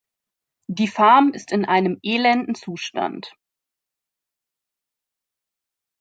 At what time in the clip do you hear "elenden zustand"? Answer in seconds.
2.01-3.35